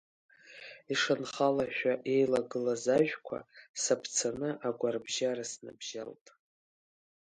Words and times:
Ишанхалашәа 0.93 1.93
еилагылаз 2.13 2.83
ажәқәа 2.95 3.39
саԥцаны 3.81 4.49
агәарабжьара 4.67 5.43
сныбжьалт. 5.51 6.25